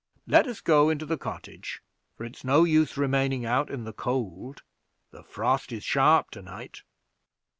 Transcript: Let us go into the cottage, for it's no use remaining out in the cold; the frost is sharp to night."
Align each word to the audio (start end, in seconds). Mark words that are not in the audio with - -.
Let 0.25 0.47
us 0.47 0.61
go 0.61 0.89
into 0.89 1.05
the 1.05 1.15
cottage, 1.15 1.83
for 2.17 2.25
it's 2.25 2.43
no 2.43 2.63
use 2.63 2.97
remaining 2.97 3.45
out 3.45 3.69
in 3.69 3.83
the 3.83 3.93
cold; 3.93 4.63
the 5.11 5.21
frost 5.23 5.71
is 5.71 5.83
sharp 5.83 6.31
to 6.31 6.41
night." 6.41 6.81